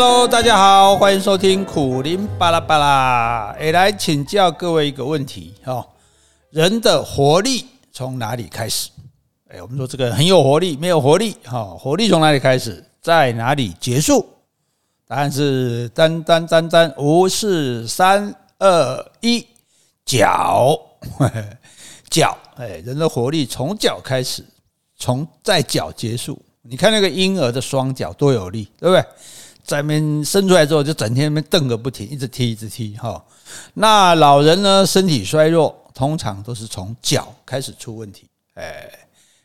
[0.00, 3.52] Hello，大家好，欢迎收听苦林巴拉巴拉。
[3.60, 5.84] 也，来请教各位一个问题哦，
[6.50, 8.90] 人的活力从哪里开始？
[9.48, 14.24] 诶，我们说这个很有活力，没有活力，哈，活力从哪里开始，在哪里结束？
[15.04, 19.44] 答案是单单单单五四三二一，
[20.04, 20.80] 脚，
[22.08, 24.44] 脚，诶，人的活力从脚开始，
[24.96, 26.40] 从在脚结束。
[26.62, 29.04] 你看那个婴儿的双脚多有力，对不对？
[29.68, 33.22] 在那边生出来之后，就整天那边蹬个不停，一直踢，一直踢，哈。
[33.74, 38.88] 那老人呢，身体衰弱，通常都是从脚开始出问题，哎，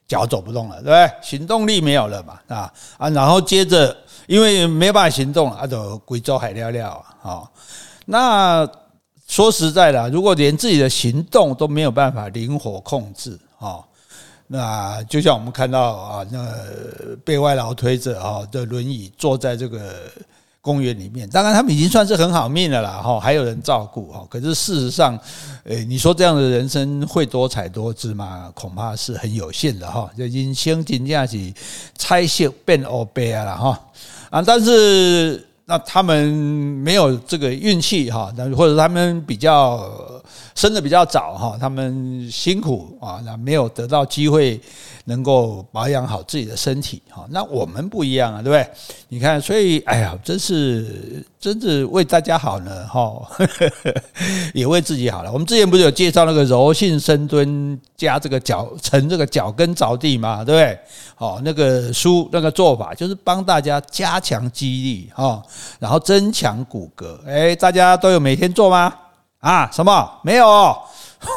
[0.07, 1.11] 脚走不动了，对不对？
[1.21, 7.53] 行动力没有了嘛，啊啊，然后接着因为没办法行动了，啊，就贵州海尿尿啊，好。
[8.05, 8.65] 那
[9.27, 13.85] 说实在的，如果连自己的行动都没有办法灵活控制，哈。
[14.47, 16.45] 那就像我们看到啊，那
[17.23, 19.93] 被外劳推着啊的轮椅坐在这个
[20.61, 24.25] 公园里面，当然他们已经算是很好命了啦，哈，还有人照顾哈。
[24.29, 25.17] 可是事实上，
[25.63, 28.51] 诶，你说这样的人生会多彩多姿吗？
[28.53, 30.09] 恐怕是很有限的哈。
[30.17, 31.53] 就人生真正是
[31.97, 33.79] 彩色变乌白了哈
[34.29, 34.41] 啊！
[34.41, 40.12] 但是那他们没有这个运气哈，或者他们比较。
[40.55, 44.59] 生得比较早哈，他们辛苦啊，那没有得到机会
[45.05, 47.25] 能够保养好自己的身体哈。
[47.29, 48.67] 那我们不一样啊，对不对？
[49.09, 53.21] 你看，所以哎呀，真是真是为大家好呢哈，
[54.53, 55.31] 也为自己好了。
[55.31, 60.79] 我们之前不是有介绍那个柔性深蹲加这个脚沉这个脚跟着地嘛，对不对？
[61.15, 65.41] 好，那个书那个做法就是帮大家加强肌力哈，
[65.79, 67.17] 然后增强骨骼。
[67.25, 68.93] 哎，大家都有每天做吗？
[69.43, 70.77] 啊，什么没有？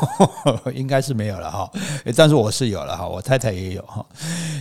[0.75, 1.69] 应该是没有了哈。
[2.17, 4.05] 但是我是有了哈，我太太也有哈。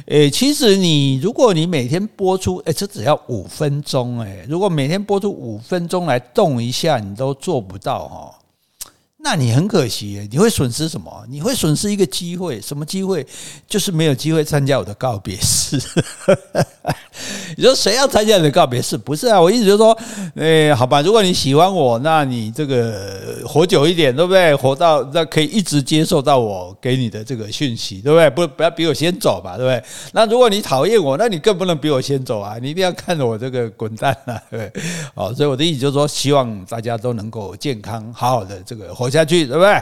[0.07, 8.31] 诶，其实你如果你每天播出，诶，这只要五分钟诶，如果每天播出五分钟来动一下，你都做不到哈。
[9.25, 11.11] 那你很可惜，你会损失什么？
[11.27, 13.25] 你会损失一个机会，什么机会？
[13.67, 15.81] 就是没有机会参加我的告别式。
[17.57, 18.95] 你说谁要参加你的告别式？
[18.95, 19.97] 不是啊，我意思就是说，
[20.35, 24.53] 哎，好吧，如果你喜欢我，那你这个活久一点，对不对？
[24.53, 28.29] 活到那可以一直接受到我给你的这个讯息，对不对？
[28.29, 29.83] 不，不要比我先走吧，对不对？
[30.13, 32.57] 那如果你讨厌我，那你更不能比我先走啊！
[32.61, 34.83] 你一定要看着我这个滚蛋啊，对不对？
[35.15, 39.81] 好，所以我的意思就是说，希望大家都能够健康，好好的这个活下去，对不对？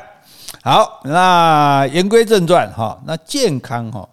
[0.61, 4.07] 好，那言归正传哈，那健康哈，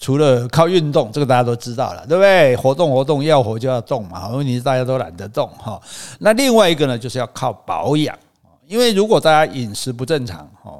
[0.00, 2.56] 除了靠运动，这个大家都知道了，对不对？
[2.56, 4.28] 活动活动，要活就要动嘛。
[4.30, 5.80] 问题是大家都懒得动哈。
[6.18, 8.18] 那另外一个呢，就是要靠保养，
[8.66, 10.72] 因为如果大家饮食不正常哈。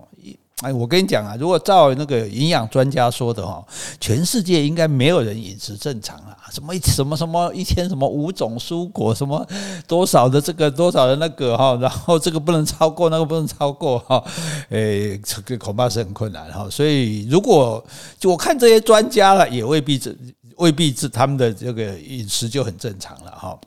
[0.64, 3.62] 哎，我跟你讲啊，如果照那个营养专家说的哈，
[4.00, 6.34] 全世界应该没有人饮食正常啊。
[6.50, 9.46] 什么什么什么一天什么五种蔬果，什么
[9.86, 14.24] 多少的这个多少的那个哈，然后这个不能超过，那个不能超过哈。
[14.70, 16.66] 哎，这个恐怕是很困难哈。
[16.70, 17.84] 所以如果
[18.18, 20.16] 就我看这些专家了，也未必这
[20.56, 23.58] 未必是他们的这个饮食就很正常了哈。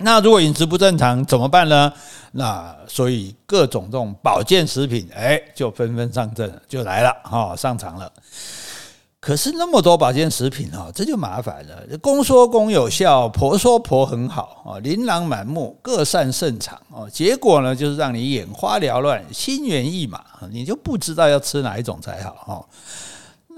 [0.00, 1.92] 那如果饮食不正常怎么办呢？
[2.32, 8.10] 那所以各种这种保健食品，哎，就纷纷上阵，就来了哈，上场了。
[9.20, 11.98] 可是那么多保健食品哈，这就麻烦了。
[12.00, 17.10] 公说公有效，婆说婆很好啊，琳琅满目，各擅胜场哦。
[17.10, 20.22] 结果呢，就是让你眼花缭乱，心猿意马，
[20.52, 22.64] 你就不知道要吃哪一种才好哈。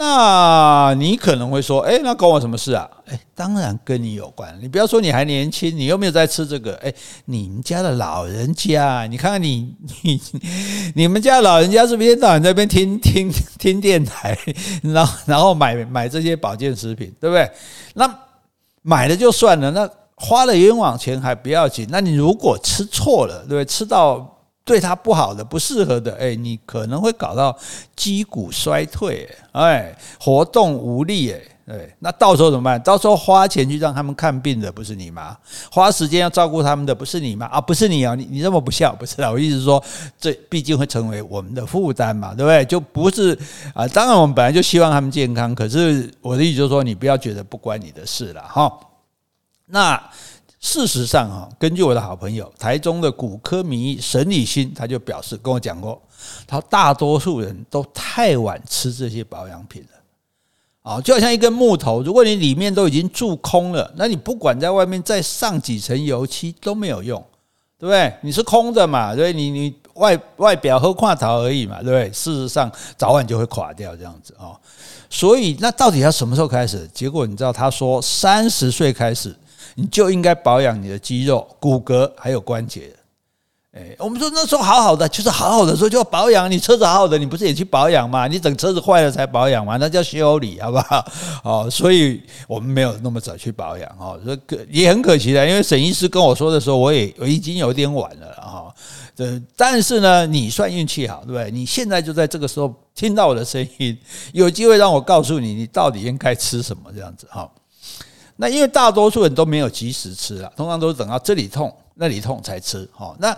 [0.03, 2.89] 那你可能会说，哎，那关我什么事啊？
[3.07, 4.59] 哎，当然跟你有关。
[4.59, 6.75] 你不要说你还年轻，你又没有在吃这个。
[6.77, 6.91] 哎，
[7.27, 10.19] 你们家的老人家，你看看你你
[10.97, 14.35] 你们家老人家是不是一天到晚在那边听听听电台，
[14.83, 17.51] 然后然后买买这些保健食品，对不对？
[17.93, 18.11] 那
[18.81, 21.87] 买了就算了，那花了冤枉钱还不要紧。
[21.91, 23.67] 那你如果吃错了，对不对？
[23.67, 24.39] 吃到。
[24.71, 27.59] 对他不好的、不适合的，哎，你可能会搞到
[27.97, 31.35] 肌骨衰退，哎，活动无力，
[31.67, 32.81] 哎，那到时候怎么办？
[32.81, 35.37] 到时候花钱去让他们看病的不是你吗？
[35.73, 37.47] 花时间要照顾他们的不是你吗？
[37.47, 39.29] 啊，不是你啊，你你这么不孝，不是啊？
[39.33, 39.83] 我意思是说，
[40.21, 42.65] 这毕竟会成为我们的负担嘛，对不对？
[42.67, 43.37] 就不是
[43.75, 43.89] 啊。
[43.89, 48.73] 当然，我们本来就希望他们健康，可是我的意思就是说，你不要觉得不关你的事了，哈。
[49.67, 50.01] 那。
[50.61, 56.01] 事实上，哈，根据我的好朋友台中的骨科名医沈礼欣，他就表示跟我讲过，
[56.47, 67.19] 他大多数人都太晚吃这些保养品了，啊，就好像一根木头，如果你里面都已经蛀空了，那你不管在外面再上几层油漆都没有用，
[67.79, 68.15] 对不对？
[68.21, 72.11] 你是空的嘛，所以你你外外表和跨桃而已嘛，对不对？
[72.11, 74.53] 事实上早晚就会垮掉这样子啊，
[75.09, 76.87] 所以那到底要什么时候开始？
[76.93, 79.35] 结果你知道他说三十岁开始。
[79.81, 82.93] 你就应该保养你的肌肉、骨骼还有关节。
[83.73, 86.51] 哎，我们说那时候好好的，就是好好的时候就要保养。
[86.51, 88.27] 你车子好好的，你不是也去保养吗？
[88.27, 89.77] 你等车子坏了才保养吗？
[89.81, 91.05] 那叫修理，好不好？
[91.45, 95.49] 哦，所以我们没有那么早去保养哦，这可也很可惜的。
[95.49, 98.75] 因为沈医师跟我说的时候，我也我已经有点晚了哈。
[99.15, 101.51] 这但是呢，你算运气好，对不对？
[101.51, 103.97] 你现在就在这个时候听到我的声音，
[104.33, 107.49] 有机会让我告诉你，你到底应该吃什么这样子哈。
[108.41, 111.73] 那因为大多数人都没有及时吃啊，通常都是等到这里痛。
[112.03, 113.37] 那里痛才吃哦，那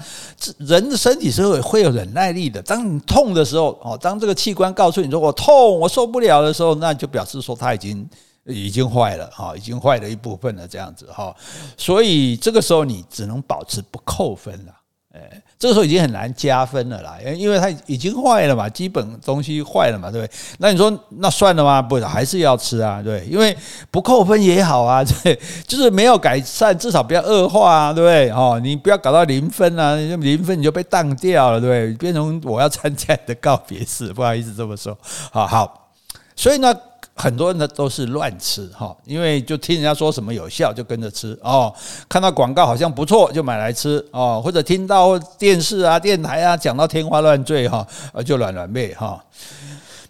[0.58, 2.62] 人的身体是会会有忍耐力的。
[2.62, 8.08] 当你痛的时候哦，当这个器官告诉你说我痛，我受不了的时候，那就表示说它已经
[8.44, 11.34] 已经坏了哈，已经坏了一部分了这样子哈。
[11.76, 14.72] 所以这个时候你只能保持不扣分了。
[15.14, 20.32] 哎，这个时候已经很难加分了啦，因为它已经坏了嘛，基本东西坏了嘛，对不对？
[20.58, 21.82] 那你说那算了吗？
[21.82, 23.54] 不，还是要吃啊，对，因为
[23.90, 28.30] 不扣分也好啊， 对，就是没有改善，至少不要恶化啊，对不对？
[28.30, 31.92] 哦，你不要搞到零分啊，零分你就被当掉了，对？
[31.94, 34.96] 变成我要参加的告别式，不好意思这么说，
[35.30, 35.90] 好好，
[36.34, 36.74] 所以呢。
[37.14, 41.72] 很多人呢都是乱吃哈，因为就听人家说什么有效就跟着吃哦，
[42.08, 47.86] 看到广告好像不错就买来吃哦，或者听到电视啊、电台啊讲到天花乱坠哈，
[48.24, 49.22] 就软软妹哈。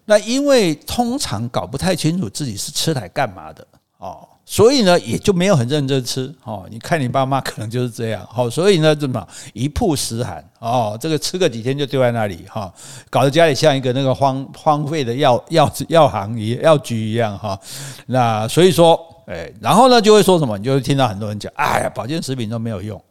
[0.05, 3.67] 那因为通常搞不太清楚自己是吃来干嘛的
[3.99, 4.29] 哦。
[4.53, 6.67] 所以呢，也就没有很认真吃哦。
[6.71, 10.95] 你看你爸妈可能就是这样，好，所以呢，怎么一曝十寒哦？
[11.01, 12.71] 这个吃个几天就丢在那里哈，
[13.09, 17.59] 搞得家里像一个那个荒荒废的药药药行一药局一样哈。
[18.05, 20.59] 那所以说，哎，然后呢，就会说什么？
[20.59, 23.03] 你就会听到很多人讲，哎呀，保健食品都没有用，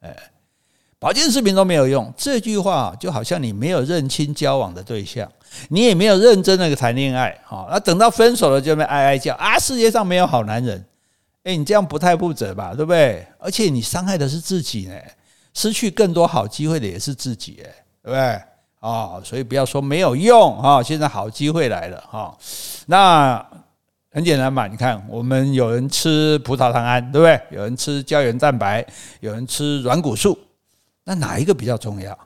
[0.00, 0.16] 哎，
[1.00, 2.12] 保健食品都没有用。
[2.16, 5.28] 这句话就好像你没有认清交往的对象。
[5.68, 9.58] 你也没有认真的谈恋爱，哈，那等到分手了就被哀哀叫啊！
[9.58, 10.84] 世界上没有好男人，
[11.42, 13.26] 诶，你这样不太负责吧，对不对？
[13.36, 14.94] 而且你伤害的是自己呢，
[15.52, 17.74] 失去更多好机会的也是自己，诶，
[18.04, 18.40] 对不对？
[18.78, 20.80] 啊，所以不要说没有用啊！
[20.80, 22.38] 现在好机会来了哈，
[22.86, 23.44] 那
[24.12, 27.40] 很简单嘛，你看我们有人吃葡萄糖胺，对不对？
[27.50, 28.86] 有人吃胶原蛋白，
[29.18, 30.38] 有人吃软骨素，
[31.10, 32.16] 那哪一个比较重要？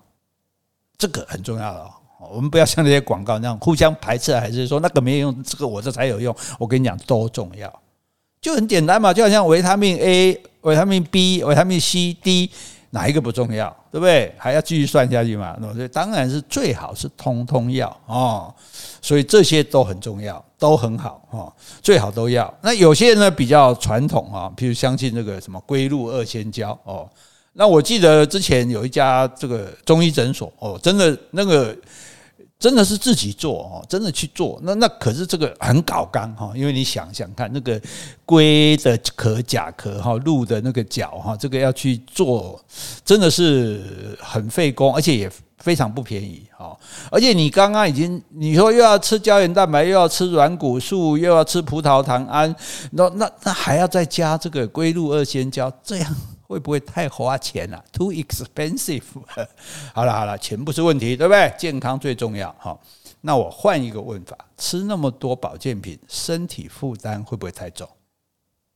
[0.99, 1.91] 这个很重要的哦。
[2.31, 6.37] 我们不要像那些广告那样互相排斥，还是说那个没有用，这个我这才有用？
[6.59, 7.81] 我跟你讲，都重要，
[8.43, 12.51] 就很简单嘛，就好像维他命 A、维他命 B、维他命 C、D，
[12.91, 13.75] 哪一个不重要？
[13.91, 14.35] 对不对？
[14.37, 15.57] 还要继续算下去嘛？
[15.73, 18.55] 所以当然是最好是通通要哦。
[19.01, 21.51] 所以这些都很重要，都很好哦，
[21.81, 22.53] 最好都要。
[22.61, 27.09] 那有些人呢比较传统啊，譬如相信这个什么龟鹿二仙胶哦。
[27.55, 31.75] 那我记得之前有一家这个中医诊所哦，真的那个。
[32.56, 37.79] 真的是自己做哦，真的去做，那那可是这个很搞刚哈，因为你想想看，那个
[38.25, 42.59] 龟的壳、甲壳哈，鹿的那个角哈，这个要去做，
[43.05, 46.75] 真的是很费工，而且也非常不便宜哈。
[47.11, 52.55] 而且你刚刚已经你说又要吃胶原蛋白，又要吃软骨素，又要吃葡萄糖胺，
[52.93, 56.17] 那那那还要再加这个龟鹿二仙胶，这样。
[56.55, 59.03] 会不会太花钱了？Too expensive。
[59.93, 61.53] 好了好了，钱不是问题，对不对？
[61.59, 62.55] 健康最重要。
[62.61, 62.81] 好，
[63.23, 67.88] 那我换一个问法：吃那么多保健品，身体负担会不会太重？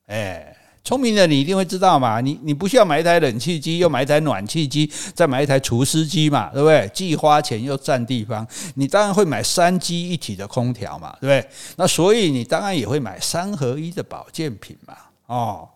[0.06, 2.20] 哎，聪明的你一定会知道嘛。
[2.20, 6.90] 你你不需要买一台冷气机，又买一台暖气机，再买一台除湿机嘛，对不对？
[6.92, 11.50] 既花钱又占地方，你当然会买三机一体的空调嘛，对不对？
[11.76, 15.68] 那所以你当然也会买三合一的保健品嘛，哦。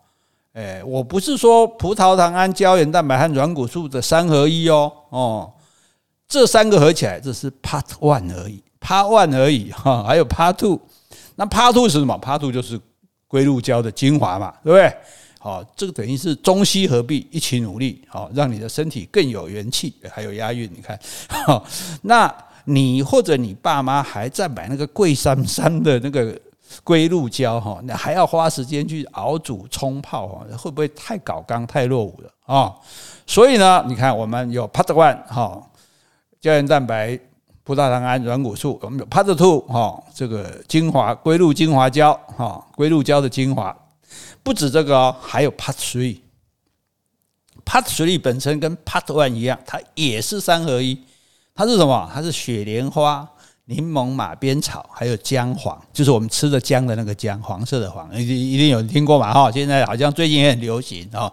[0.53, 5.51] 哎，我不是说葡萄糖胺、胶原蛋白和软骨素的三合一哦，哦，
[6.27, 10.79] 这三个合起来这是 Part One 而已，Part One 而已哈，还有 Part Two，
[11.37, 12.79] 那 Part Two 是什么？Part Two 就是
[13.27, 14.95] 龟鹿胶的精华嘛，对不对？
[15.39, 20.99] 好，这个等于是中西合璧，一起努力，好，让你的身体更有元气，还有押韵，你看，
[22.03, 22.31] 那
[22.65, 26.39] 你或者你爸妈还在买那个贵三三的那个。
[26.83, 32.73] 龟鹿胶哈，那还要花时间去熬煮冲泡哈，会不会太搞刚太落伍了啊？
[33.25, 35.61] 所以呢，你看我们有 Part One 哈，
[36.41, 37.19] 胶原蛋白、
[37.63, 43.75] 葡萄糖胺、软骨素，我们有 Part Two 哈，这个精华龟鹿精华胶哈，龟鹿胶的精华，
[44.41, 46.19] 不止这个哦，还有 Part Three。
[47.65, 51.01] Part Three 本身跟 Part One 一样，它也是三合一，
[51.55, 52.11] 它是什么？
[52.13, 53.29] 它是雪莲花。
[53.73, 59.33] 柠檬、马鞭草，还有姜黄，就是我们吃的姜的那个姜，黄色的黄，一定一定有听过嘛？
[59.33, 61.31] 哈，现在好像最近也很流行哦。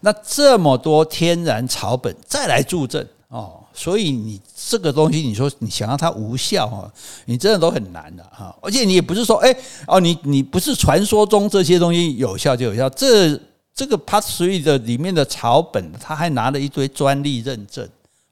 [0.00, 6.92] 那这么多天然草本再来助阵哦，所以你这个东西，你说你想要它无效哈，
[7.24, 8.54] 你真的都很难的哈。
[8.60, 9.54] 而且你也不是说，哎
[9.86, 13.40] 哦，你你不是传说中这些东西有效就有效，这
[13.74, 17.88] 这个 Part Three 的里面的草本，他还拿了一堆专利认证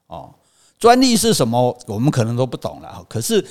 [0.07, 0.29] 哦。
[0.79, 1.77] 专利是什么？
[1.85, 3.05] 我们可能都不懂了。
[3.09, 3.45] 可是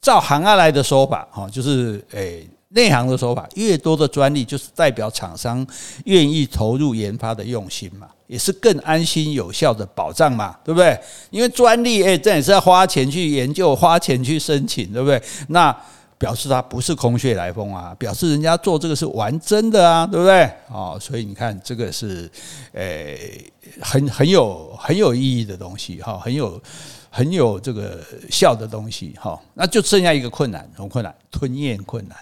[0.00, 5.64] 照行阿来的说法，哈，就是诶内行的说法，越多的专利就是代表厂商
[6.06, 10.98] 愿意投入研发的用心嘛，也是更安心有效的保障嘛，对不对？
[11.30, 15.22] 因为专利，诶，这也是要花钱去研究，花钱去申请，对不对？
[15.48, 15.74] 那。
[16.22, 20.48] 表示他不是空穴来风啊，表示人家做这个是玩真的啊，对不对？
[20.70, 22.30] 哦，所以你看这个是，
[22.74, 23.44] 诶，
[23.80, 26.62] 很很有很有意义的东西哈，很有
[27.10, 27.98] 很有这个
[28.30, 29.36] 效的东西哈。
[29.54, 31.12] 那就剩下一个困难，什么困难？
[31.28, 32.16] 吞咽困难。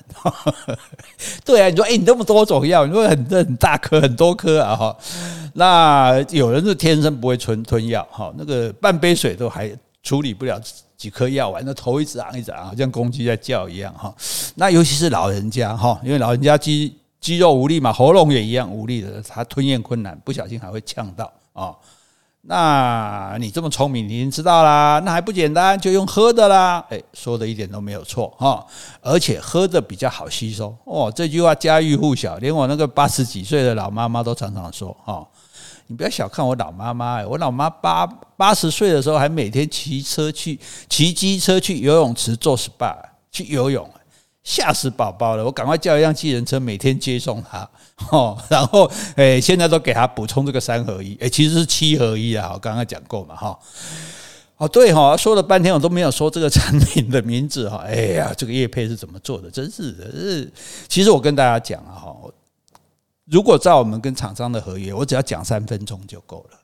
[1.44, 4.96] 对啊，你说，诶，你那么多种药，你说很很大颗很多颗啊哈。
[5.52, 9.70] 那有人是天生不会吞吞药哈，那个半杯水都还
[10.02, 10.58] 处理不了。
[11.00, 14.14] 几颗药丸，那头一直昂一直昂，好像公鸡在叫一样哈。
[14.56, 21.74] 那尤其是老人家哈，因为老人家肌肌肉无力嘛，喉咙也一样无力的，他吞咽困难，不小心还会呛到啊。
[22.42, 26.84] 那你这么聪明，你已经知道啦，那还不简单，就用喝的啦。
[26.90, 28.66] 诶，说的一点都没有错哈，
[29.00, 31.10] 而且喝的比较好吸收哦。
[31.16, 35.26] 这句话家喻户晓，连我那个八十几岁的老妈妈都常常说哈。
[35.90, 38.06] 你不要小看我老妈妈，我老妈八
[38.36, 40.56] 八十岁的时候还每天骑车去
[40.88, 42.94] 骑机车去游泳池做 SPA
[43.32, 43.90] 去游泳，
[44.44, 45.44] 吓死宝宝了！
[45.44, 47.68] 我赶快叫一辆计程车每天接送她，
[48.12, 53.58] 哦， 然后诶，现在都给她补充这个三合一，诶，其实是七合一啊，我刚刚讲过嘛，哈，
[54.58, 59.50] 哦对哈，说了半天我都没有说这个产品的名字哈，哎呀，这个叶配是怎么做的？
[59.50, 60.52] 真是的，是
[60.86, 62.16] 其实我跟大家讲啊，哈。
[63.30, 66.58] 如果照我们跟厂商的合约，我只要讲三分钟就够了。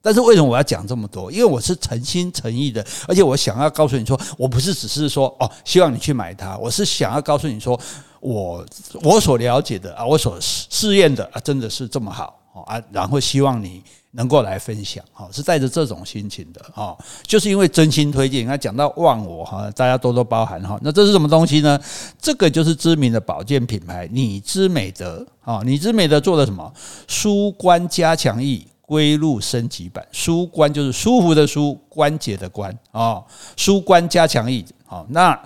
[0.00, 1.30] 但是为什么我要讲这么多？
[1.30, 7.78] 因为我是诚心诚意的，而且我想要告诉你说，我不是只是说哦，希望你去买它，我是想要告诉你说，
[8.20, 8.64] 我
[9.02, 13.82] 我所了解的啊，我所试验的啊，真的是这么好啊，然后希望你。
[14.12, 18.44] 能够来分享，哈，是带着这种心情的，哈，就是因为真心推荐。
[18.46, 20.78] 那讲到忘我，哈，大家多多包涵，哈。
[20.82, 21.78] 那这是什么东西呢？
[22.18, 26.72] 这个就是知名的保健品牌，你之美德，啊，你之美德做的什么？
[27.06, 33.22] 舒关加强液龟鹿升级版，舒关就是舒服的舒，关节的关，啊，
[33.56, 35.38] 舒关加强液，好，那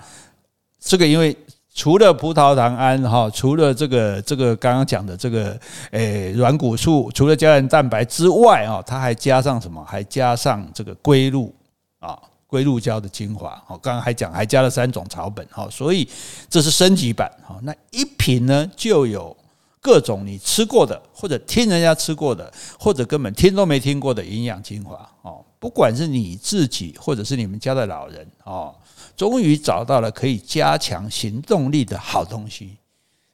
[0.79, 1.37] 这个因为。
[1.75, 5.59] 除了葡萄糖胺哈，除了这个这个刚刚讲的这个
[5.91, 9.83] 诶软骨素，除了胶原蛋白之外啊，它还加上什么？
[9.85, 11.55] 还加上这个龟鹿
[11.99, 13.51] 啊，龟鹿胶的精华。
[13.69, 16.07] 哦，刚刚还讲还加了三种草本哈，所以
[16.51, 17.59] 这是升级版哈。
[17.63, 19.35] 那一瓶呢，就有
[19.81, 25.43] 各种你吃过的，或者听人家吃过的，或者根本听都没听过的营养精华哦。
[25.59, 28.75] 不管是你自己，或者是你们家的老人哦。
[29.17, 32.77] 终于找到了可以加强行动力的好东西，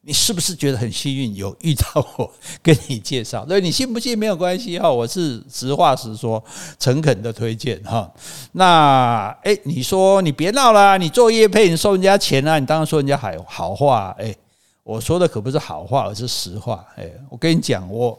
[0.03, 2.33] 你是不是觉得很幸运有遇到我
[2.63, 3.45] 跟你介绍？
[3.47, 6.43] 对，你信不信没有关系哈，我是实话实说，
[6.79, 8.11] 诚恳的推荐哈。
[8.53, 14.15] 那诶，你说你别闹啦，你做业配你收人家钱啊，你当然说人家好好话。
[14.19, 14.35] 诶，
[14.83, 16.87] 我说的可不是好话，而是实话。
[16.97, 18.19] 诶，我跟你讲，我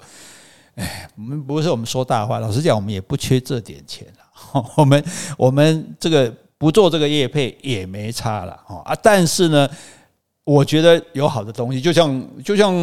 [0.76, 4.06] 诶，我们不是我们说大话，老实讲，我们也不缺这点钱。
[4.78, 5.04] 我们
[5.38, 6.32] 我们这个。
[6.60, 8.52] 不做这个业配也没差了
[8.86, 8.94] 啊！
[9.02, 9.68] 但是呢，
[10.44, 12.74] 我觉得有好的东西，就像就像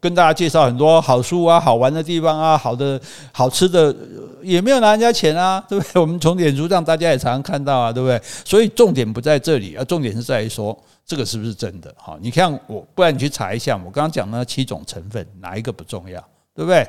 [0.00, 2.98] 跟大家介绍很多好书啊、好玩的地方啊、好的
[3.30, 3.94] 好吃的，
[4.42, 6.00] 也没有拿人家钱啊， 对不对？
[6.00, 8.18] 我们从脸书上大家也常常看到啊，对不对？
[8.46, 11.94] 所以重点不在这里啊，重点是在于说这个是不是真的？
[11.98, 16.18] 哈，你看我，不然你去查一下，我刚刚讲那七种成分哪一个不重要，
[16.54, 16.88] 对不对？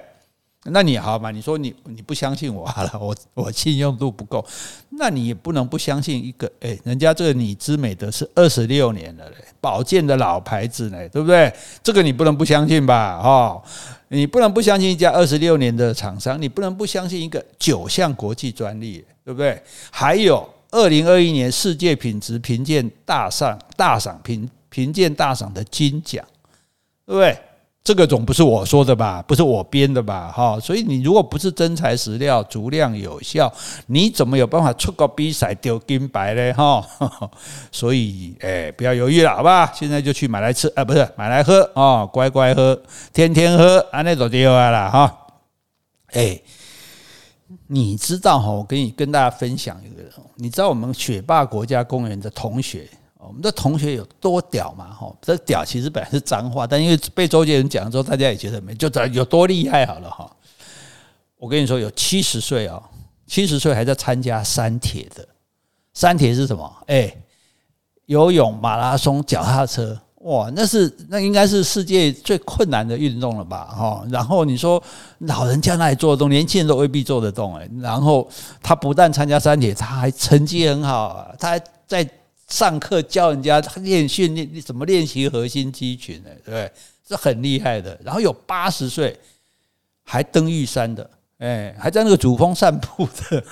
[0.66, 1.32] 那你好嘛？
[1.32, 4.46] 你说你你不相信我好了， 我我信用度不够，
[4.90, 11.52] 那你也不能不相信一个诶，人家这个你之美德是二十六年了嘞，保健的老牌子嘞，对不对？
[11.82, 13.22] 这个你不能不相信吧？
[13.22, 13.64] 哈，
[14.10, 19.62] 你不能不相信一家二十六年的厂商，你不能不相信一个九项国际专利，对不对？
[19.90, 26.24] 还有二零二一年世界品质评鉴大赏大赏评评鉴大赏的金奖，
[27.06, 27.40] 对不对？
[27.82, 29.24] 这个总不是我说的吧？
[29.28, 30.32] 不是我编的吧？
[30.32, 33.52] 哈，所以你如果不是真材实料、足量有效，
[33.88, 36.54] 你怎么有办法出个比赛丢金牌呢？
[36.54, 36.86] 哈，
[37.72, 39.72] 所以哎，不要犹豫了，好吧？
[39.74, 42.80] 现在就去买来吃啊，不是买来喝啊，乖乖喝，
[43.12, 45.28] 天天喝，啊，那就对了哈。
[46.12, 46.40] 哎，
[47.68, 48.52] 你知道哈？
[48.52, 50.04] 我跟你跟大家分享一个，
[50.36, 52.88] 你知道我们雪霸国家公园的同学。
[53.20, 54.94] 我们的同学有多屌嘛？
[54.94, 60.32] 哈，这屌其实本来是脏话，但因为被周杰伦讲了之后，大家也觉得没，就有多厉害好了哈。
[61.38, 62.82] 我跟你说，有七十岁哦，
[63.28, 65.28] 七十岁还在参加三铁的，
[65.94, 66.74] 三铁是什么？
[66.88, 67.14] 哎，
[68.06, 73.66] 游泳、马拉松、脚踏车，哇，那是那应该是世界最困难的运动了吧？
[73.66, 74.82] 哈，然后你说
[75.20, 77.70] 老人家那里做得动，年轻人都未必做得动哎。
[77.82, 78.28] 然后
[78.64, 82.10] 他不但参加三铁，他还成绩很好，他还在
[82.50, 86.30] 上课教人家练训练怎么练习核心肌群呢？
[86.44, 86.72] 对不对？
[87.08, 88.00] 是很厉害的。
[88.04, 89.18] 然后有八十岁
[90.04, 91.10] 还登玉山的。
[91.40, 93.44] 哎，还在那个主峰散步的，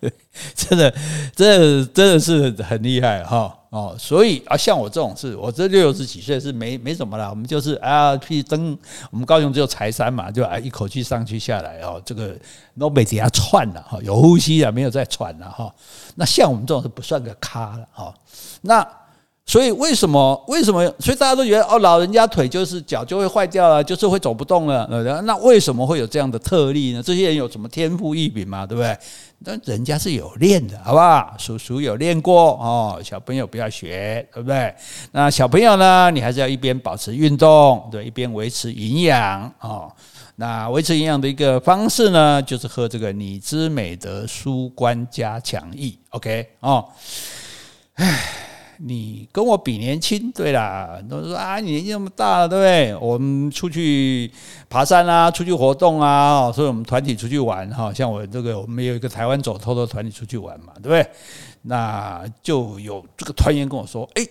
[0.54, 0.94] 真的，
[1.34, 3.96] 真的，真的是很厉害哈哦。
[3.98, 7.28] 所以啊，像我这种是，我这六十几岁是没没什么啦。
[7.28, 8.78] 我们就是啊，去登
[9.10, 12.00] 我们高雄只有柴山嘛，就啊一口气上去下来哦。
[12.04, 12.36] 这个
[12.78, 15.74] 都没底下喘了哈，有呼吸啊，没有在喘了哈。
[16.14, 18.14] 那像我们这种是不算个咖了哈。
[18.60, 18.86] 那。
[19.48, 20.84] 所以为什么为什么？
[20.98, 24.86] 所以大家都觉得哦，老人家腿就是脚就会坏掉了，就是会走不动了。
[25.24, 27.02] 那为什么会有这样的特例呢？
[27.02, 28.66] 这些人有什么天赋异禀吗？
[28.66, 28.94] 对不对？
[29.38, 31.34] 那人家是有练的，好不好？
[31.38, 34.74] 叔叔有练过哦，小朋友不要学，对不对？
[35.12, 36.10] 那小朋友呢？
[36.10, 39.90] 你还是要一边保持运动，对，一边维持营养哦。
[40.36, 46.84] 那维持营养的一个方式呢，就是喝这个你之美德舒关加强益，OK 哦。
[47.94, 48.47] 唉。
[48.80, 52.96] 你跟我比年轻，对啦，都说啊，你年纪那么大了，对不对？
[52.96, 54.30] 我们出去
[54.68, 61.10] 爬山啊，出去活动啊，所以我们团体出去玩哈，像我这个，我们有一个台湾走透的团体出去玩嘛，对不对？
[61.62, 64.24] 那就有这个团员跟我说，哎，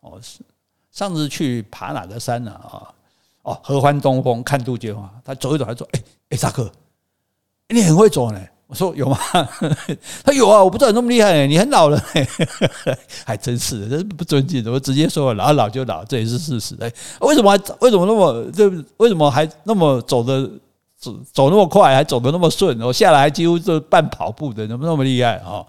[0.00, 0.40] 哦，是
[0.90, 2.52] 上次去爬哪个山呢？
[2.52, 2.88] 啊，
[3.42, 6.72] 哦，合欢东风看杜鹃花，他走一走，他说，哎哎，大哥，
[7.68, 8.40] 你很会走呢。
[8.70, 9.18] 我说有吗？
[10.22, 12.00] 他有啊，我不知道你那么厉害，你很老了，
[13.26, 14.70] 还真是的，这是不尊敬的。
[14.70, 16.76] 我直接说老老就老，这也是事实。
[16.80, 20.48] 哎，为什么还为什么那么这为什么还那么走的
[20.96, 22.80] 走走那么快，还走得那么顺？
[22.80, 25.66] 我下来几乎是半跑步的，怎么那么厉害啊？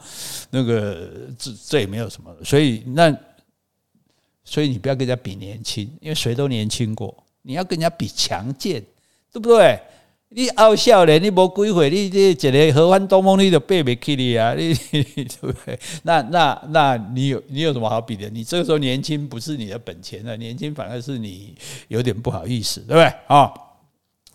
[0.51, 3.11] 那个这这也没有什么，所以那
[4.43, 7.11] 所以你不要跟人家比年轻，因为谁都年轻过。
[7.41, 8.79] 你要跟人家比强健，
[9.33, 9.79] 对不对？
[10.33, 15.77] 你傲笑咧，你无几岁，你这一个合欢东风，你就背不起你啊，你 对不对？
[16.03, 18.29] 那那那你有你有什么好比的？
[18.29, 21.53] 你这个时候年轻不是你的本钱了，年轻反而是你
[21.89, 23.03] 有点不好意思，对不对？
[23.27, 23.51] 啊，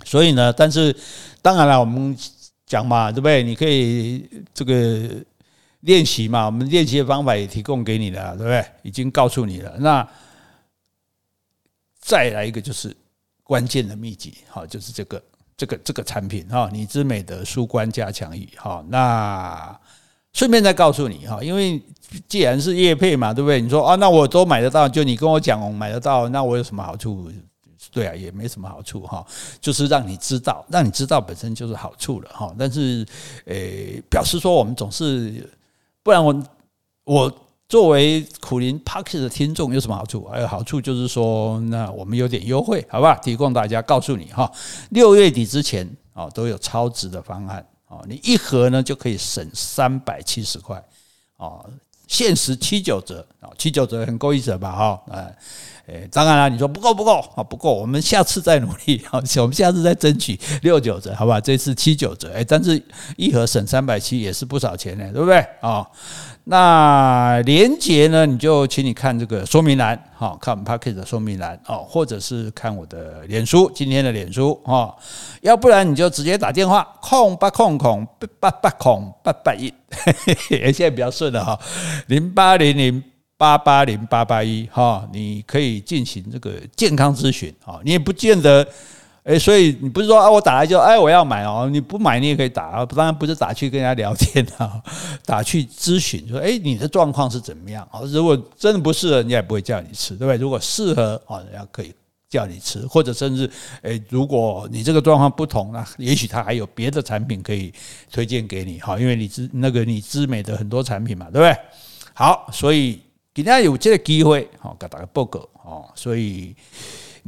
[0.04, 0.94] 所以呢，但是
[1.40, 2.14] 当然了，我们
[2.66, 3.42] 讲嘛，对不对？
[3.42, 5.08] 你可以这个
[5.80, 8.62] 练习嘛，我们练习的方法也提供给你了，对不对？
[8.82, 9.74] 已经告诉你了。
[9.78, 10.06] 那
[11.98, 12.94] 再来一个就是
[13.42, 15.22] 关键的秘籍，好，就是这个。
[15.56, 19.74] 这个这个产品哈，你之美德舒关加强益哈，那
[20.32, 21.82] 顺便再告诉你哈，因为
[22.28, 23.60] 既然是业配嘛，对不对？
[23.60, 27.30] 你说啊，那我都买得到，就你跟我讲我买得到，那我有什么好处？
[27.90, 29.26] 对啊，也没什么好处哈，
[29.60, 32.54] 就是让你知道，让你知道本身就是好处了哈。
[32.58, 33.06] 但是
[33.46, 35.48] 诶，表示说我们总是，
[36.02, 36.44] 不然我
[37.04, 37.45] 我。
[37.68, 40.24] 作为苦林 Park 的听众有什么好处？
[40.26, 43.16] 还有好处就是说，那我们有点优惠，好吧？
[43.16, 44.50] 提供大家告诉你哈，
[44.90, 50.76] 六月底之前啊都有超值的方案啊，你一盒呢就可以省三百七十块
[51.36, 51.58] 啊，
[52.06, 54.72] 限时七九折啊，七九折很够意思吧？
[54.72, 55.02] 哈，
[55.88, 61.40] 哎，当然了，你说不够不够啊，不够，我们下次再努力 啊，我们下次再争取六九折，好吧？
[61.40, 62.80] 这次七九折，哎，但是
[63.16, 65.86] 一盒省三百七也是不少钱呢，对不对啊？
[66.48, 68.24] 那连接呢？
[68.24, 74.94] 你就请你看这个说明栏，哈，看我们 Podcast 的说明栏哦，或者是看我的脸书，今天的脸书哦，
[75.42, 78.06] 要不然你就直接打电话空八空空
[78.40, 79.72] 八八空八八一，
[80.48, 81.58] 现在比较顺了哈，
[82.06, 83.02] 零八零零
[83.36, 88.66] 八八零八八一哈，你可以进行这个健康咨询啊，你也不见得。
[89.26, 94.80] 哎，所以你不是说啊，我打来就哎，我要买哦，你不买你也可以打啊，当然不是打去跟人家聊天啊，
[95.26, 98.02] 打去咨询说，哎，你的状况是怎么样啊？
[98.04, 100.36] 如果真的不适合，人家也不会叫你吃，对不对？
[100.36, 101.92] 如果适合啊，人家可以
[102.30, 103.50] 叫你吃，或者甚至
[103.82, 107.74] 哎，如果你这个状况不同，那也许他还有别的产品可以
[108.12, 111.56] 推荐给你哈，因为你知那个你知美的很多产品嘛，对不对？
[112.14, 113.00] 好，所以
[113.34, 116.54] 给大家有这个机会，好，给大家报告哦，所以。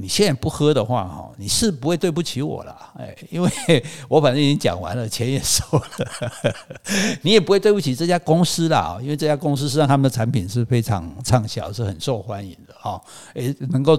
[0.01, 3.51] 你现在不喝的话，哈，你是不会对不起我了，哎，因为
[4.09, 6.53] 我反正已经讲完了，钱也收了，
[7.23, 13.03] 你也不会对不起这家公司啦，因为这家公司实际上他们的产品是非常畅销，是很受欢迎的，哈，
[13.35, 13.99] 哎，能够。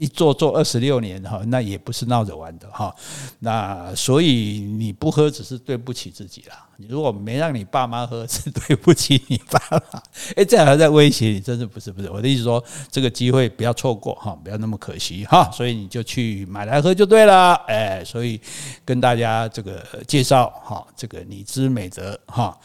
[0.00, 2.94] 一做做二十六年哈，那也不是闹着玩的哈。
[3.40, 6.66] 那所以你不喝只是对不起自己啦。
[6.78, 10.02] 你如果没让你爸妈喝，是对不起你爸妈。
[10.36, 12.08] 诶，这样还在威胁你，真的不是不是。
[12.10, 15.50] 我的意思说，这个机会不要错过哈，不要那么可惜哈。
[15.52, 17.54] 所以你就去买来喝就对了。
[17.68, 18.40] 诶，所以
[18.86, 22.58] 跟大家这个介绍哈，这个你之美德哈。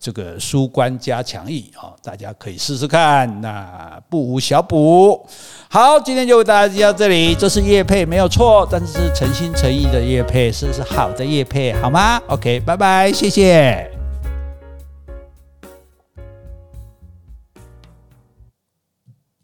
[0.00, 5.26] 这个疏关加强益啊，大家可以试试看，那不无小补。
[5.68, 13.99] 好，今天就为大家到这里，这是叶配没有错，但是是诚心诚意的叶配，是是好的叶配，好吗？OK，拜拜，谢谢。